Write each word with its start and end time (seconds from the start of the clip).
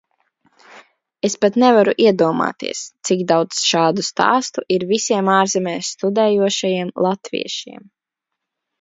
Es 1.27 1.35
pat 1.45 1.59
nevaru 1.63 1.93
iedomāties, 2.05 2.81
cik 3.11 3.23
daudz 3.33 3.61
šādu 3.75 4.07
stāstu 4.09 4.67
ir 4.79 4.89
visiem 4.95 5.33
ārzemēs 5.37 5.95
studējošajiem 6.01 6.95
latviešiem. 7.09 7.91